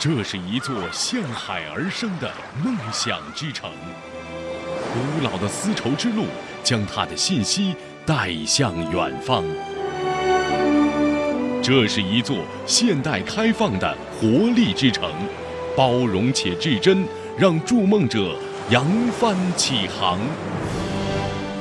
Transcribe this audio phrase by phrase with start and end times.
[0.00, 2.30] 这是一座向海而生的
[2.62, 3.68] 梦想之城。
[4.92, 6.26] 古老的丝绸之路
[6.62, 7.74] 将它的信息
[8.06, 9.42] 带向远方。
[11.60, 15.10] 这是一座现代开放的活力之城，
[15.76, 17.04] 包容且至真，
[17.36, 18.36] 让筑梦者
[18.70, 18.86] 扬
[19.18, 20.20] 帆起航。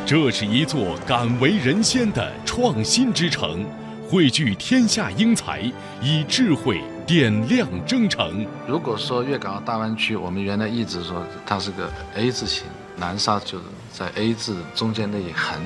[0.06, 3.66] 这是一座敢为人先的创新之城，
[4.08, 5.60] 汇聚天下英才，
[6.04, 8.46] 以智慧点亮征程。
[8.68, 12.66] 如果说粤港澳大湾区，我们原来一直说它是个 A 字形，
[12.98, 15.58] 南沙就是在 A 字中间那一横。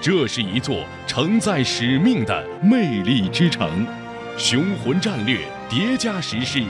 [0.00, 3.84] 这是一座承载使命的魅力之城，
[4.36, 6.62] 雄浑战略叠加实施，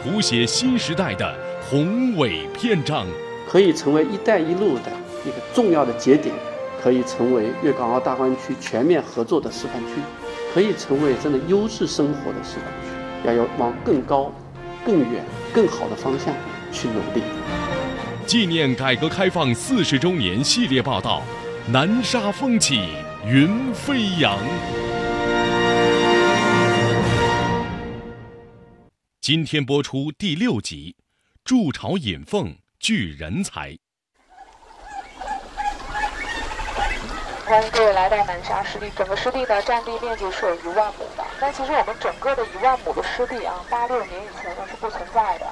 [0.00, 1.36] 谱写新时代的
[1.68, 3.04] 宏伟篇章。
[3.48, 4.92] 可以成为“一带一路”的
[5.26, 6.32] 一个重要的节点，
[6.80, 9.94] 可以成为粤港澳大湾区全面合作的示范区，
[10.54, 12.93] 可以成为真的优质生活的示范区。
[13.24, 14.32] 要有往更高、
[14.84, 16.32] 更远、更好的方向
[16.70, 17.22] 去努力。
[18.26, 21.22] 纪念改革开放四十周年系列报道。
[21.66, 22.90] 南沙风起
[23.24, 24.38] 云飞扬。
[29.18, 30.94] 今天播出第六集：
[31.42, 33.74] 筑巢引凤聚人才。
[37.46, 41.23] 欢迎各位来到南沙湿地，整个湿地的占地面积是有一万亩的。
[41.44, 45.46] 但其实我们整个的一万亩的湿地啊，八六年以前呢是不存在的。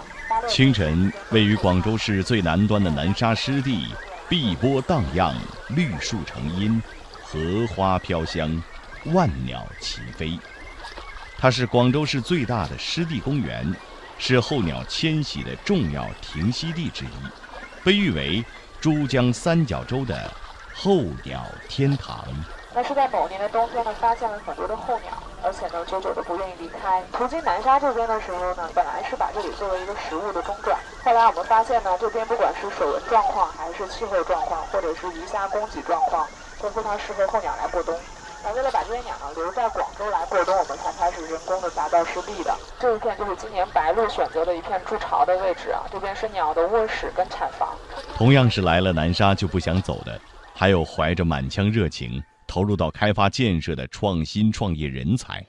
[0.48, 3.94] 清晨，位于广州市最南端的南沙湿地。
[4.26, 5.36] 碧波荡漾，
[5.68, 6.82] 绿树成荫，
[7.22, 8.62] 荷花飘香，
[9.12, 10.38] 万鸟齐飞。
[11.36, 13.76] 它是广州市最大的湿地公园，
[14.16, 17.08] 是候鸟迁徙的重要停息地之一，
[17.84, 18.42] 被誉为
[18.80, 20.32] 珠江三角洲的
[20.72, 22.26] 候鸟天堂。
[22.74, 27.02] 那是在某年的冬天呢，发现了很多的候鸟，而且呢，久久的不愿意离开。
[27.12, 36.26] 途经南沙这边的时候呢，本来是把这里作为一个食物的中转，后来我们发现呢，这边不管是水文状况，还是气候状况，或者是鱼虾供给状况，
[36.60, 37.94] 都非常适合候鸟来过冬。
[38.44, 42.52] 那为了把这些鸟呢留在广州来过冬，我们才开始人工的打造湿地的。
[42.80, 47.68] 这一片就是今年白鹭选择的一片筑巢的位置啊，这边是鸟的卧室跟产房。
[48.16, 50.20] 同样是来了南沙就不想走的，
[50.54, 52.22] 还有怀着满腔热情。
[52.52, 55.42] 投入到开发建设的创新创业人才。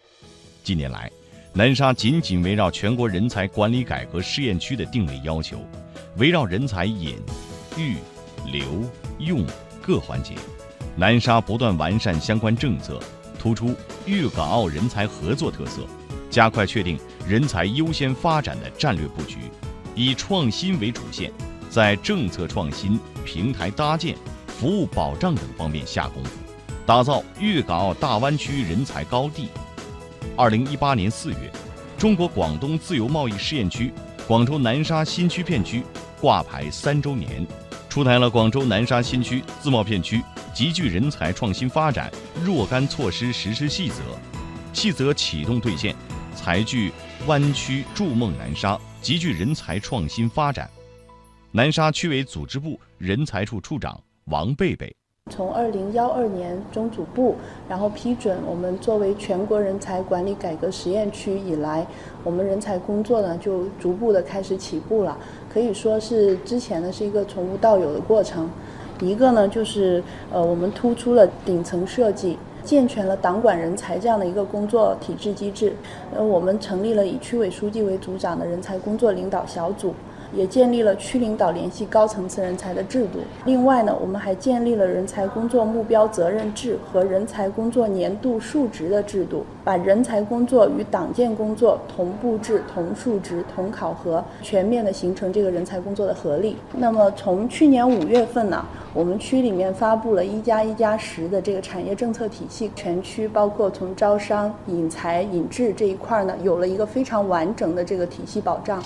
[0.63, 1.11] 近年来，
[1.51, 5.59] 南沙紧紧围绕全国人才管理改革试验区的定位要求，
[6.15, 7.17] 围绕人才引、
[7.75, 7.97] 育、
[8.49, 9.45] 留、用
[9.81, 10.35] 各环节，
[10.95, 12.97] 南沙不断完善相关政策，
[13.37, 13.75] 突出
[14.05, 15.85] 粤港澳人才合作特色，
[16.29, 16.97] 加快确定
[17.27, 19.39] 人才优先发展的战略布局，
[19.93, 21.29] 以创新为主线，
[21.69, 24.15] 在政策创新、平台搭建、
[24.47, 26.42] 服务保障等方面下功夫。
[26.85, 29.47] 打造粤港澳大湾区人才高地。
[30.35, 31.49] 二零一八年四月，
[31.97, 33.93] 中国广东自由贸易试验区
[34.27, 35.81] 广州南沙新区片区
[36.19, 37.47] 挂牌三周年，
[37.87, 40.21] 出台了《广州南沙新区自贸片区
[40.53, 42.11] 集聚人才创新发展
[42.43, 43.95] 若干措施实施细则》，
[44.73, 45.95] 细则启动兑现，
[46.35, 46.91] 才聚
[47.27, 50.69] 湾区筑梦南沙，集聚人才创新发展。
[51.51, 54.93] 南沙区委组织部人才处处长王贝贝。
[55.31, 57.35] 从二零幺二年中组部，
[57.67, 61.87] 然后批准我们作为全国人才管理改革实验区以来，
[62.23, 65.17] 我们人才工作呢就逐步的开始起步了。
[65.51, 68.49] 可以说是之前呢是一个从无到有的过程。
[68.99, 75.73] 一个呢就是呃我们突出了顶层设计，健全了党管人才这样的一个工作体制机制。
[76.13, 79.95] 呃我们成立了以区委书记为组长的人才工作领导小组。
[80.33, 83.19] 也建立了区领导联系高层次人才的制度。
[83.45, 96.57] 另外呢，我们还建立了人才工作目标责任制和人才工作年度数值的制度，把人才工作与党建工作同步制、同数值、同考核，全面的形成这个人才工作的合力。
[96.73, 108.81] 那么从去年五月份呢，我们区里面发布了一加一加十的这个产业政策体系，全区包括从招商、引才、引智这一块呢，有了一个非常完整的这个体系保障。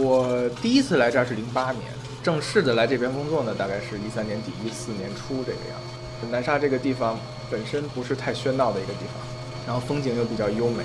[0.00, 1.82] 我第一次来这儿是零八年，
[2.22, 6.26] 正式的来这边工作呢，大概是一三年底、一四年初这个样子。
[6.30, 7.18] 南沙这个地方
[7.50, 9.26] 本身不是太喧闹的一个地方，
[9.66, 10.84] 然后风景又比较优美，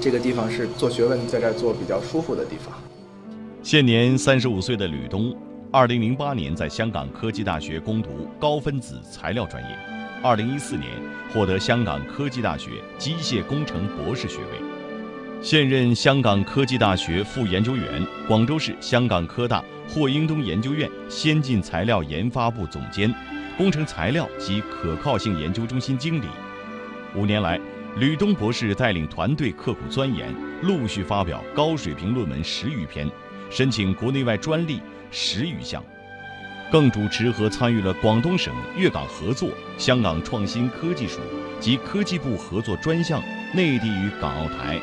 [0.00, 2.72] 这个地方是做学问在这儿做比较舒服的地方。
[3.60, 5.36] 现年三十五岁的吕东，
[5.72, 9.76] 二零零八年在香港科技大学攻读高分子材料专业，
[10.22, 10.90] 二零一四年
[11.32, 14.63] 获得香港科技大学机械工程博士学位。
[15.44, 17.84] 现任香港科技大学副研究员，
[18.26, 23.14] 广州市香港科大霍英东研究院先进材料研发部总监，
[23.58, 26.24] 工程材料及可靠性研究中心经理。
[27.14, 27.60] 五年来，
[27.96, 33.06] 吕东博士带领团队刻苦钻研，陆续发表高水平论文十余篇，
[33.50, 34.80] 申请国内外专利
[35.10, 35.84] 十余项，
[36.72, 41.20] 更主持和参与了广东省粤港合作、香港创新科技署
[41.60, 44.80] 及科技部合作专项内地与港澳台、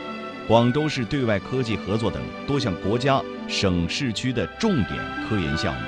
[0.51, 4.99] 广州市对外科技合作等多项国家、省市区的重点
[5.29, 5.79] 科研项目。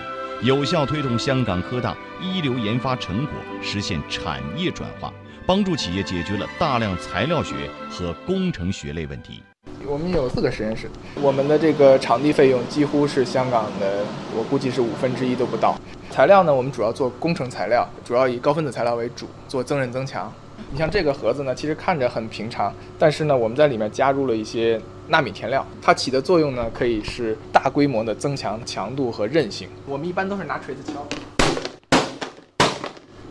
[0.41, 5.13] 有效推动香港科大一流研发成果实现产业转化，
[5.45, 9.43] 帮助企业解决了大量材料学和工程学类问题。
[9.85, 10.89] 我们有四个实验室，
[11.21, 15.75] 我们的这个场地费用几乎是香港的，我估计是五分之一都不到。
[16.09, 20.31] 材料呢，我们主要做工程材料，主要以高分子材料为主，做增韧增强。
[20.71, 29.69] 你像这个盒子呢，其实看着很平常，但是呢，我们在里面加入了一些纳米填料，它起的作用呢，可以是大规模的增强强度和韧性。
[29.85, 31.05] 我们一般都是拿锤子敲，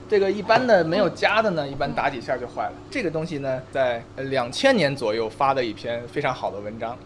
[0.09, 2.73] 这个一般的没有加的呢，一般打几下就坏了。
[2.91, 6.97] 这个东西呢，在两千年左右发的一篇非常好的文章，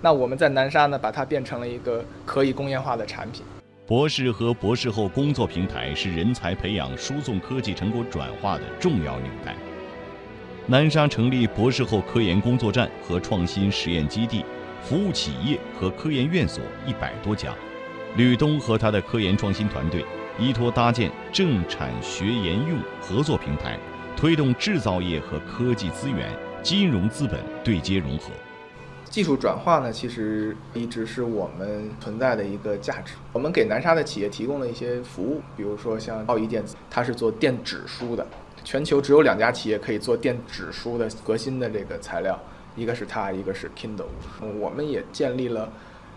[0.00, 3.44] 那我们在南沙呢，把它变成了一个可以工业化的产品。
[3.84, 9.56] 博士和博士后工作平台是人才培养、输送科技成果转化的重要纽带。
[10.68, 14.44] 南沙成立博士后科研工作站和创新实验基地，
[14.80, 17.52] 服务企业和科研院所一百多家。
[18.16, 20.04] 吕东和他的科研创新团队
[20.38, 23.76] 依托搭建政产学研用合作平台，
[24.16, 26.32] 推动制造业和科技资源、
[26.62, 28.30] 金融资本对接融合。
[29.12, 33.12] 技术转化呢，其实一直是我们存在的一个价值。
[33.30, 38.26] 我们给南沙的企业提供了一些服务，比如说像奥义电子，它是做电子书的。
[38.64, 42.40] 全球只有两家企业可以做电子书的革新的这个材料，
[42.74, 44.06] 一个是它，一个是 Kindle。
[44.58, 45.70] 我们也建立了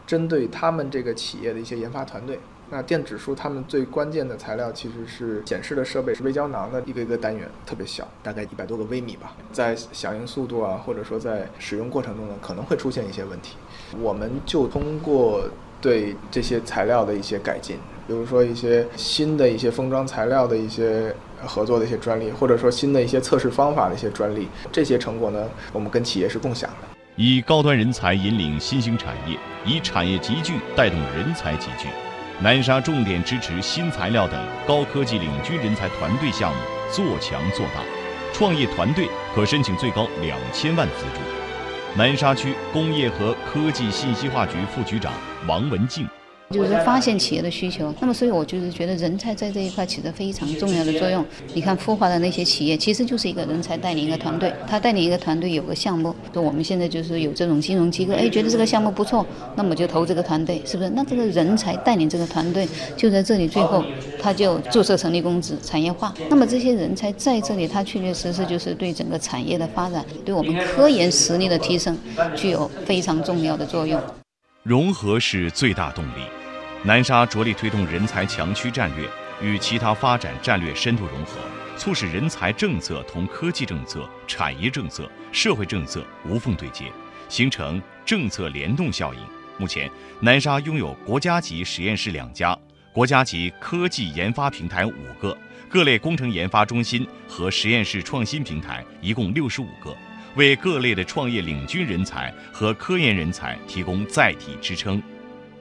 [0.08, 2.40] 针对他们这个企业的一些研发团队。
[2.70, 9.36] 那电子书他们最关键的材料其实是显示的设备，是微胶囊的一个一个单元，特别小，大概一百多个微米吧。
[9.52, 13.56] 在响应速度啊，或者说在使用过程中呢，可能会出现一些问题。
[14.00, 15.44] 我们就通过
[15.80, 17.78] 对这些材料的一些改进，
[18.08, 21.16] 比如说一些新的一些封装材料的一些。
[21.46, 26.88] 合作的一些专利，或者说新的一些测试方法的一些专利，这些成果呢，我们跟企业是共享的。
[27.18, 31.90] 以高端人才引领新兴产业，以产业集聚带动人才集聚。
[32.42, 34.38] 南沙重点支持新材料等
[34.68, 36.58] 高科技领军人才团队项目
[36.92, 37.82] 做强做大，
[38.34, 41.22] 创业团队可申请最高两千万资助。
[41.98, 45.14] 南沙区工业和科技信息化局副局长
[45.48, 46.06] 王文静。
[46.52, 51.26] 就是发现企业的需求，那么所以我就是觉得人才在这一块起着非常重要的作用。
[51.54, 59.26] 你看孵化的那些企业，其实就是一个人才带领一个团队，他带领一个团队有个项目，就我们现在就是有这种金融机构，哎，觉得这个项目不错，
[59.56, 60.90] 那么就投这个团队，是不是？
[60.92, 63.84] 那这个人才带领这个团队，就在这里，最后
[64.22, 66.14] 他就注册成立公司，产业化。
[66.30, 71.98] 那么这些人才在这里，他确确实实就是对整个产业的发展，对我们科研实力的提升，
[72.36, 74.00] 具有非常重要的作用。
[74.66, 76.24] 融合是最大动力。
[76.82, 79.08] 南沙着力推动人才强区战略
[79.40, 81.38] 与其他发展战略深度融合，
[81.78, 86.92] 促使人才政策同科技政策、产业政策、社会政策无缝对接，
[87.30, 89.20] 形成政策联动效应。
[89.60, 89.88] 目前，
[90.20, 92.58] 南沙拥有国家级实验室两家，
[92.92, 95.38] 国家级科技研发平台五个，
[95.70, 99.96] 各类工程研发中心和实验室创新平台一共六十五个。
[100.36, 105.02] 为各类的创业领军人才和科研人才提供载体支撑。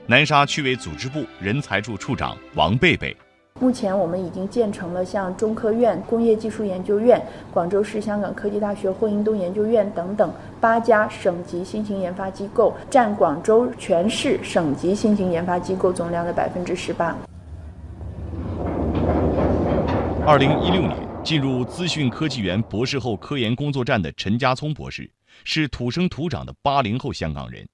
[0.07, 3.17] 南沙区委组织部人才处处长王贝贝，
[3.61, 7.19] 目前我们已经建成了像中科院工业技术研究院、
[7.53, 17.17] 广州市香港科技大学霍英东研究院等等八家省级新型研发机构，占广州全市省级新型研发机构总量的百分之十八。
[20.27, 21.14] 二零一六年。
[21.25, 25.11] 进入资讯科技园博士后科研工作站的陈家聪博士
[25.43, 27.67] 是土生土长的八零后香港人，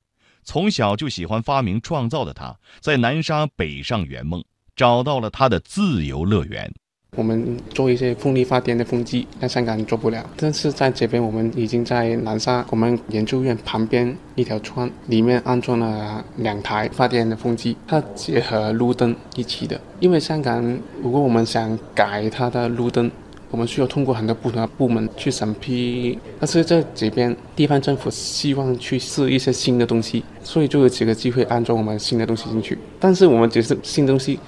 [0.45, 4.40] 从小就喜欢发明创造的他，在南沙北上圆梦，
[4.76, 6.73] 找到了他的自由乐园。
[7.16, 19.80] 我们做一些风力发电的风机，在香港做不了，但是在这边我们已经在南沙我们研究院旁边一条村里面安装了两台发电的风机，它结合路灯一起的。
[19.99, 20.62] 因为香港
[21.02, 23.11] 如果我们想改它的路灯，
[23.50, 32.78] 我们需要通过很多不同的部门去审批，但是在这边地方政府希望去试一些新的东西，所以就有几个机会安装我们新的东西进去。
[33.00, 34.38] 但是我们只是新东西，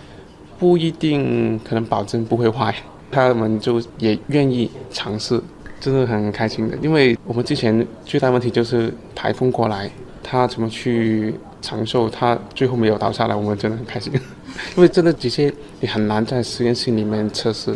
[0.56, 2.72] 不一定可能保证不会坏，
[3.10, 5.42] 他们就也愿意尝试，
[5.80, 6.78] 真的很开心的。
[6.80, 9.90] 因为我们之前最大问题就是台风过来，
[10.22, 14.12] 他怎么去承受，他最后没有倒下来，我们真的很开心。
[14.76, 17.74] 因为真的这些你很难在实验室里面测试。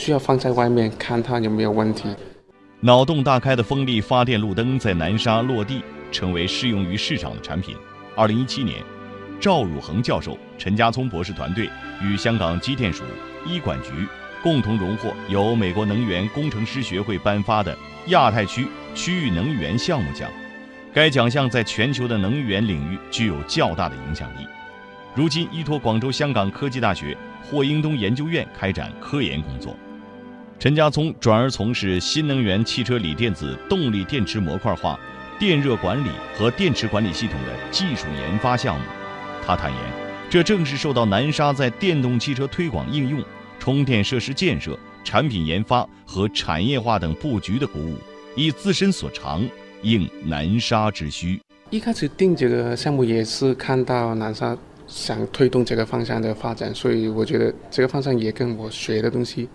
[0.00, 2.08] 需要放在外面看它有没有问题。
[2.80, 7.76] 脑洞大开的风力发电路灯在南沙落地，成为适用于市场的产品。
[8.16, 8.78] 二零一七年，
[9.38, 11.68] 赵汝恒教授、陈家聪博士团队
[12.02, 13.04] 与香港机电署、
[13.46, 13.90] 医管局
[14.42, 17.76] 共同荣获由美国能源工程师学会颁发的
[18.06, 20.30] 亚太区区域能源项目奖。
[20.94, 24.46] 该奖项在全球的能源领域具有较大的影响力。
[25.14, 29.76] 如今，依托广州香港科技大学霍英东研究院开展科研工作。
[30.60, 35.00] 陈家聪转而从事新能源汽车锂电子动力电池模块化、
[35.38, 38.84] 电热管理和电池管理系统的技术研发项目。
[39.42, 39.80] 他坦言，
[40.28, 43.24] 这正是受到南沙在电动汽车推广应用、
[43.58, 47.96] 充电设施建设、产品研发和产业化等布局的鼓舞，
[48.36, 49.42] 以自身所长。
[49.80, 51.40] 应南沙之需，
[51.70, 54.54] 一开始定这个项目也是看到南沙
[54.86, 59.48] 想推动这个方向的发展，所以我觉得这个方向也跟我学的东西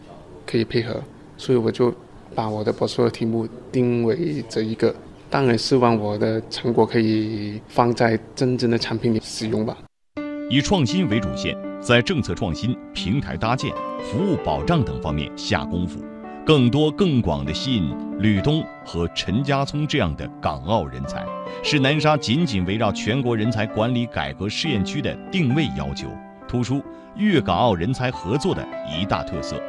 [0.46, 1.02] 可以配合，
[1.38, 1.94] 所以我就
[2.34, 4.94] 把我的博士的题目定为这一个。
[5.30, 9.75] 当然，希望我的成果可以放在真正的产品里使用吧。
[10.50, 13.72] 以创新为主线，在政策创新、平台搭建、
[14.04, 16.00] 服务保障等方面下功夫。
[16.46, 21.25] 更多更广的吸引吕东和陈家聪这样的港澳人才，
[21.64, 26.08] 是南沙紧紧围绕全国人才管理改革试验区的定位要求，
[26.48, 26.84] 突出
[27.18, 29.60] 粤港澳人才合作的一大特色。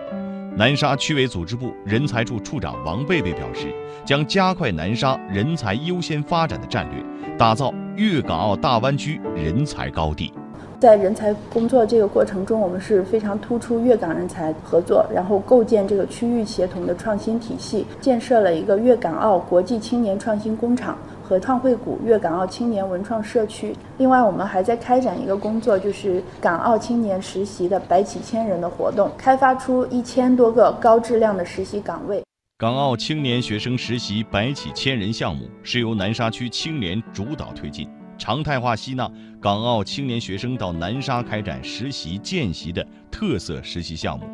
[0.59, 3.67] 南沙区委组织部人才处处长王贝贝表示，
[4.07, 7.05] 将加快南沙人才优先发展的战略，
[7.37, 10.33] 打造粤港澳大湾区人才高地。
[10.81, 20.97] 在人才工作这个过程中，我们是非常突出粤港人才合作，然后构建这个区域协同的创新体系，建设了一个粤港澳国际青年创新工厂
[21.27, 23.75] 和创汇谷粤港澳青年文创社区。
[23.99, 32.23] 另外，我们还在开展一个工作，就是港澳青年实习的百起千人的活动，开发出一千多个高质量的实习岗位。
[32.59, 37.89] 港澳青年学生实习百起千人项目是由南沙区青联主导推进。
[38.17, 39.11] 常态化吸纳
[39.43, 44.25] 港澳青年学生到南沙开展实习见习的特色实习项目，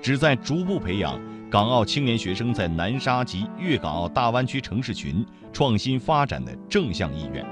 [0.00, 1.18] 旨在逐步培养
[1.52, 7.44] 港澳青年学生在南沙及粤港澳大湾区城市群创新发展的正向意愿，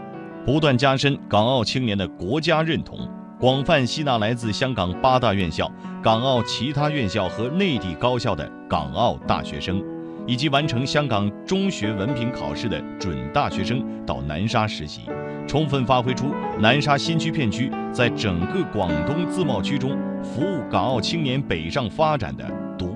[0.47, 2.99] 不断加深港澳青年的国家认同，
[3.39, 5.71] 广泛吸纳来自香港八大院校、
[6.03, 9.85] 港澳其他院校和内地高校的港澳大学生，
[10.27, 15.03] 以及完成香港中学文凭考试的准大学生到南沙实习。
[15.47, 19.91] 充分发挥出南沙新区片区在整个广东自贸区中
[20.23, 22.51] 服务港澳青年北上发展的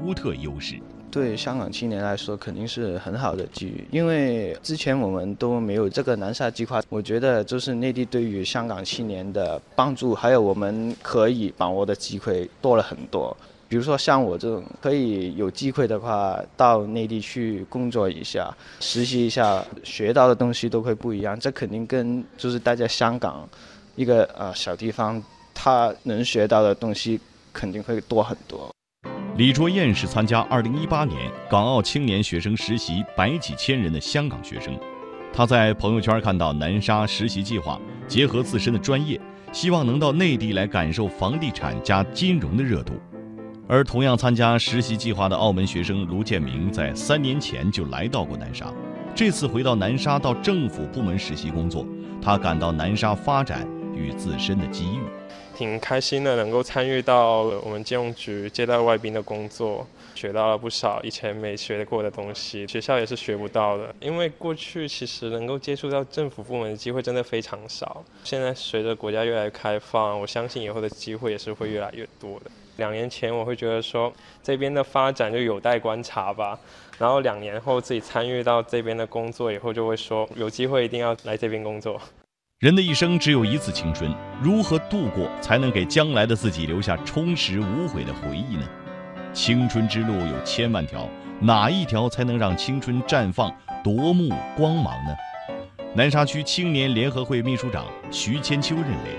[0.04, 0.78] 独特优势。
[1.10, 6.82] 对香港青年来说，肯定是很好的机遇，因为之前我们都没有这个南沙计划。
[6.90, 13.34] 我觉得，就是内地对于香港青年的帮助，还有我们可以把握的机会多了很多。
[13.66, 21.38] 比如说像我这种可以有机会的话，到内地去工作一下、实习一下，学到的东西都会不一样。
[21.40, 23.48] 这肯定跟就是大家香港
[23.96, 25.22] 一个呃小地方，
[25.54, 27.18] 他能学到的东西
[27.54, 28.68] 肯定会多很多。
[29.36, 34.78] 李卓燕是参加2018年港澳青年学生实习百几千人的香港学生，
[35.32, 42.92] 他在朋友圈看到南沙实习计划，结合自身的专业，希望能到内地来感受房地产加金融的热度。
[43.66, 48.72] 而同样参加实习计划的澳门学生卢建明，在三年前就来到过南沙，
[49.16, 51.84] 这次回到南沙到政府部门实习工作，
[52.22, 55.00] 他感到南沙发展与自身的机遇，
[55.56, 72.50] 挺开心的，能够参与到我们金融局接待外宾的工作，学到了不少以前没学过的东西，学校也是学不到的，因为过去其实能够接触到政府部门的机会真的非常少，现在随着国家越来越开放，我相信以后的机会也是会越来越多的。
[72.76, 76.58] 两年前我会觉得说这边的发展就有待观察吧，
[76.98, 82.00] 然后两年后自己参与到这边的工作以后，就会说有机会一定要来这边工作。
[82.64, 88.62] 人的一生只有一次青春，如何度过才能给将来的自己留下充实无悔的回忆呢？
[89.34, 91.06] 青春之路有千万条，
[91.40, 95.14] 哪一条才能让青春绽放夺目光芒呢？
[95.94, 99.18] 南沙区青年联合会秘书长徐千秋认为，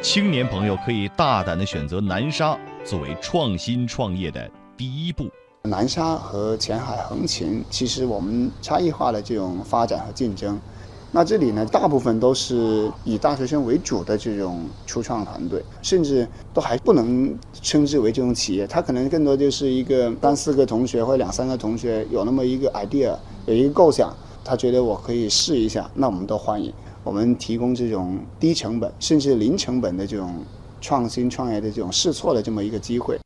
[0.00, 2.56] 青年朋友可以大胆地选择南沙。
[2.84, 5.28] 作为创新创业的第一步，
[5.64, 10.60] 南沙和前海横琴，其实我们差异化的这种发展和竞争。
[11.16, 23.16] 那这里呢，大部分都是以大学生为主的这种初创团队，甚至都还不能称之为这种企业，它可能更多就是一个三四个同学或两三个同学有那么一个 idea，
[23.46, 26.74] 有一个构想，他觉得我可以试一下，那我们都欢迎。
[27.04, 30.34] 我们提供这种低成本甚至零成本的这种。
[30.80, 33.18] 创新创业的这种试错的这么一个机会，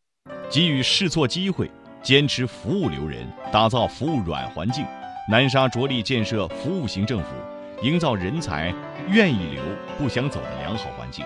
[0.48, 1.68] 给予试错机会，
[2.04, 4.84] 坚持服务留人，打造服务软环境，
[5.28, 7.26] 南沙着力建设服务型政府，
[7.80, 8.74] 营造人才
[9.08, 9.62] 愿意留、
[9.96, 11.24] 不想走的良好环境。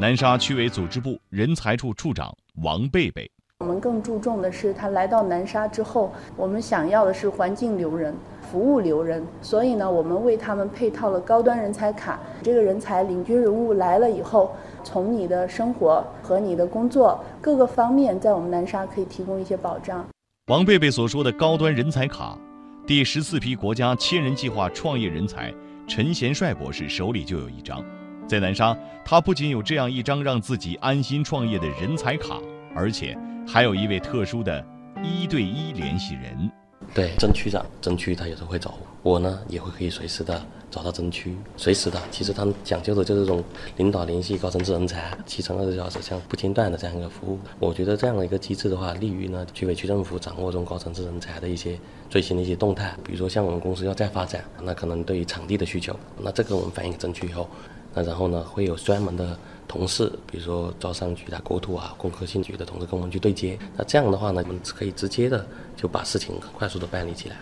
[0.00, 3.30] 南沙区委组织部人才处处长王贝贝。
[3.60, 9.24] 我们更注重的是，他来到南沙之后，我们想要的是环境留人、服务留人。
[9.40, 12.18] 所以呢，我们为他们配套了高端人才卡。
[12.42, 20.04] 这个人才领军人物来了以后，从你的生活和你的工作各个方面，在我们南沙可以提供一些保障。
[20.48, 22.36] 王贝贝所说的高端人才卡，
[22.84, 25.54] 第十四批国家千人计划创业人才
[25.86, 27.84] 陈贤帅博士手里就有一张。
[28.26, 32.38] 在南沙，他不仅有这样一张让自己安心创业的人才卡，
[32.74, 33.16] 而且。
[33.46, 34.66] 还有一位特殊的
[35.02, 36.50] 一对一联系人，
[36.94, 38.72] 对，曾区长，曾区他有时候会走，
[39.02, 42.00] 我我呢也会可以随时的找到曾区，随时的。
[42.12, 43.42] 其实他们讲究的就是这种
[43.76, 47.38] 领导联系高层次人才，七乘二十四小时像不间断的这样一个服务。
[47.58, 51.76] 我觉得这样的一个机制的话，利于呢区委区政府掌握这种高层次人才的一些
[52.08, 52.96] 最新的一些动态。
[53.04, 57.48] 比如说像我们公司要再发展，那可能对于场地的需求，那这个我们反映给曾区以后，
[57.94, 59.38] 那然后呢会有专门的。
[59.66, 67.36] 同事，比如说招商局的、国土啊、工科信局的同事跟我们去对接，那这样的话呢，我们可以直接的就把事情快速的办理起来。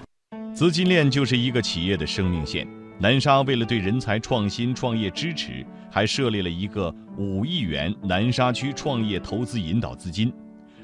[0.55, 2.67] 资金链就是一个企业的生命线。
[2.99, 10.33] 南沙为了对人才创新创业支持，还设立了一个五亿元南沙区创业投资引导资金，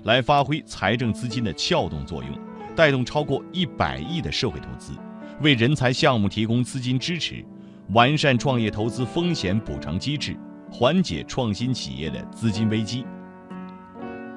[0.02, 2.30] 来发挥财政资金的撬动作用，
[2.74, 4.92] 带动超过一百亿的社会投资，
[5.40, 7.42] 为人才项目提供资金支持，
[7.92, 10.36] 完善创业投资风险补偿机制。
[10.70, 13.02] 缓解创新企业的资金危机。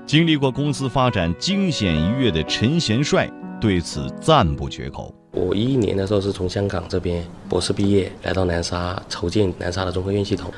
[0.05, 3.29] 经历过公司发展惊险一跃的陈贤帅
[3.59, 5.13] 对此赞不绝口。
[5.31, 10.49] 我一一年的时候是从香港这边博士毕业，来到南沙筹建南沙的中科院系统。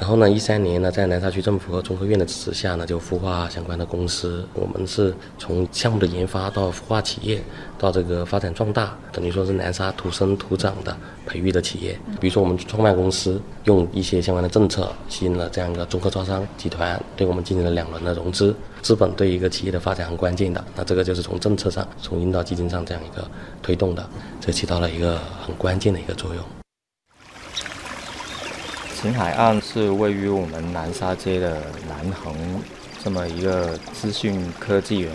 [0.00, 4.48] 然后呢，一三年呢，在南沙区政府和中科院的支持下呢，就孵化相关的公司。
[4.54, 7.42] 我们是从项目的研发到孵化企业，
[7.78, 12.00] 到这个发展壮大，等于说是南沙土生土长的培育的企业。
[12.18, 18.56] 比如说，我们创办公司用一些相关的政策，吸引了这样一个中科招商集团，对我们进行了两轮的融资。
[18.80, 24.08] 资本对一个企业的发展很关键的，那这个就是从政策上、从引导基金上这样一个推动的，
[24.40, 26.42] 这起到了一个很关键的一个作用。
[29.00, 32.34] 秦海岸是位于我们南沙街的南横
[33.02, 35.10] 这么一个资讯科技园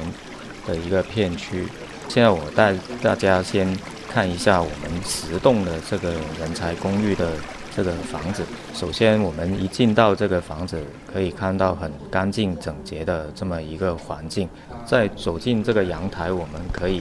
[0.65, 1.67] 的一个片区。
[2.09, 3.77] 现在我带大家先
[4.09, 7.33] 看一下我们十栋的这个人才公寓的
[7.75, 8.43] 这个房子。
[8.73, 14.49] 首先，我们一进到这个房子，可以看到很干净整洁的这么一个环境。
[14.83, 16.99] 再走进这个阳台，我们可以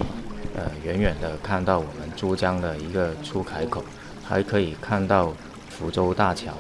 [0.55, 3.83] 呃远远的看到我们珠江的一个出海口，
[4.23, 5.33] 还可以看到
[5.75, 6.53] 福州大桥。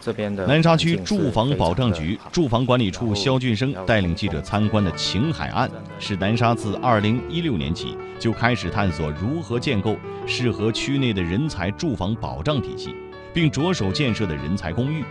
[0.00, 12.94] 这边的南沙区住房保障局住房管理处肖俊生带领记者参观的晴海岸，是南沙自2016年起就开始探索如何建构适合区内的人才住房保障体系，
[13.34, 15.04] 并着手建设的人才公寓。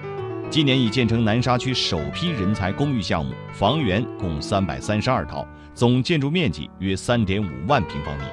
[0.50, 8.24] 今年已建成南沙区首批人才公寓项目，房源共332套，总建筑面积约3.5万平方米。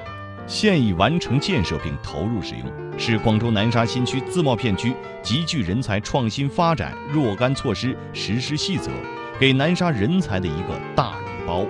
[0.45, 8.91] 现已完成建设并投入使用，是广州南沙新区自贸片区集聚人才创新发展若干措施实施细则，
[9.39, 11.65] 给南沙人才的一个大礼包。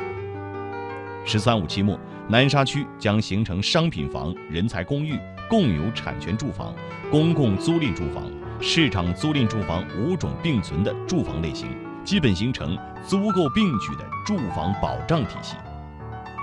[1.23, 6.73] “十三五”期末，南沙区将形成商品房、人才公寓、共有产权住房、
[7.11, 11.69] 公共租赁住房、市场租赁住房五种并存的住房类型，
[12.03, 15.55] 基本形成租购并举的住房保障体系。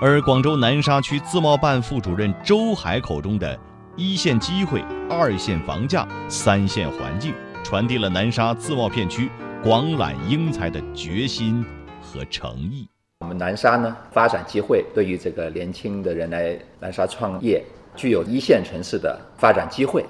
[0.03, 3.55] 而广州南沙区自贸办副主任周海口中的
[3.95, 9.29] 一线机会、二线房价、三线环境，传递了南沙自贸片区
[9.61, 11.63] 广揽英才的决心
[12.01, 12.89] 和诚意。
[13.19, 17.63] 我们南沙呢，发展机会对于这个年轻的人来南沙创业，
[17.95, 20.03] 具有一线城市的发展机会，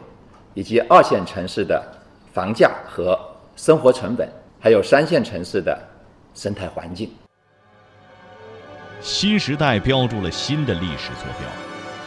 [0.53, 1.85] 以及二线城市的
[2.31, 3.19] 房价和
[3.57, 4.25] 生活成本，
[4.57, 5.77] 还有三线城市的
[6.33, 7.11] 生态环境。
[9.01, 11.49] 新时代标注了新的历史坐标。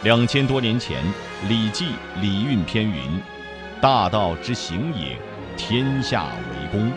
[0.03, 1.03] 两千多年前，
[1.49, 1.87] 《礼记·
[2.21, 3.21] 礼运篇》云
[3.81, 5.17] ：“大道之行也，
[5.57, 6.89] 天下为公。”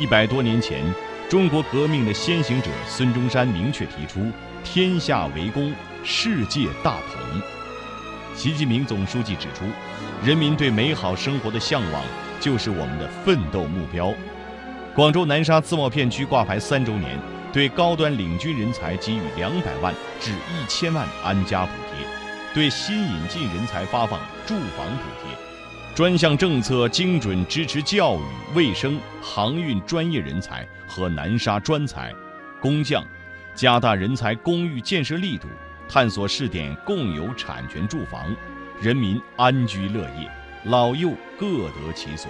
[0.00, 0.82] 一百多年前，
[1.28, 4.32] 中国革命的先行者孙中山明确提出
[4.64, 5.72] “天下为公，
[6.02, 7.40] 世界大同”。
[8.34, 9.64] 习近平总书记指出，
[10.24, 12.02] 人民对美好生活的向往
[12.40, 14.12] 就是我们的奋斗目标。
[14.92, 17.16] 广州南沙自贸片区挂牌三周年。
[17.54, 22.04] 对高端领军人才给予两百万至一千万安家补贴，
[22.52, 25.30] 对新引进人才发放住房补贴，
[25.94, 28.22] 专项政策精准支持教育、
[28.56, 32.12] 卫生、航运专业人才和南沙专才、
[32.60, 33.04] 工匠，
[33.54, 35.46] 加大人才公寓建设力度，
[35.88, 38.34] 探索试点共有产权住房，
[38.80, 40.28] 人民安居乐业，
[40.64, 42.28] 老幼各得其所。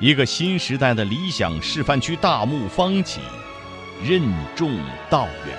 [0.00, 3.20] 一个新时代的理想示范区大幕方起，
[4.04, 4.22] 任
[4.54, 4.78] 重
[5.10, 5.56] 道远。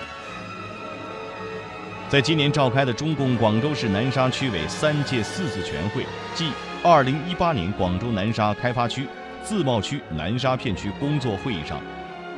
[2.09, 6.51] 在今年召开的中共广州市南沙区委三届四次全会暨
[6.83, 9.07] 二零一八年广州南沙开发区
[9.43, 11.81] 自贸区南沙片区工作会议上，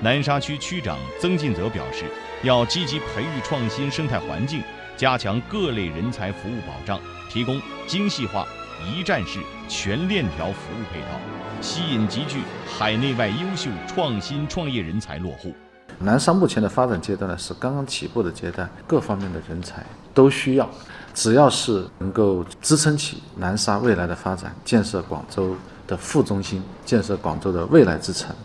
[0.01, 2.05] 南沙区区长曾进泽表示，
[2.41, 4.63] 要积极培育创新生态环境，
[4.95, 8.47] 加强各类人才服务保障，提供精细化、
[8.85, 11.19] 一站式、全链条服务配套，
[11.59, 15.53] 吸引集聚海内外优秀创新创业人才落户。
[15.99, 20.69] 南沙目前的发展阶段呢是刚刚起步的阶段，各方面的人才都需要，
[21.13, 25.55] 只要是能够支撑起南沙未来的发展，建设广州
[25.87, 28.35] 的副中心，建设广州的未来之城，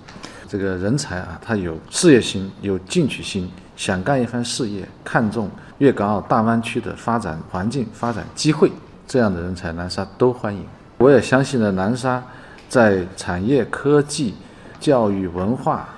[0.48, 8.70] 这个人才啊，他有事业心，有进取心，想干一番事业，看重粤港澳大湾区的发展环境、发展机会，
[9.08, 10.64] 这样的人才，南沙都欢迎。
[10.98, 12.22] 我也相信呢，南沙
[12.68, 14.34] 在产业、科技、
[14.78, 15.88] 教育、文化。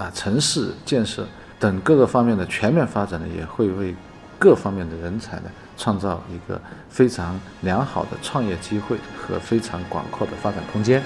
[0.00, 1.26] 啊，城市建设
[1.58, 3.94] 等各个方面的全面发展呢，也会为
[4.38, 5.42] 各方面的人才呢
[5.76, 6.58] 创造一个
[6.88, 11.02] 非常良好的创业机会和非常广阔的发展空间。